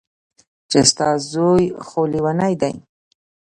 چې 0.69 0.79
ستا 0.91 1.09
زوى 1.31 1.65
خو 1.87 2.01
ليونۍ 2.11 2.53
دى. 2.61 2.73